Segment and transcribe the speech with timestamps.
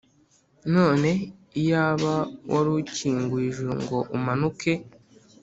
[0.73, 1.09] none
[1.59, 2.13] iyaba
[2.53, 4.71] wari ukinguye ijuru, ngo umanuke,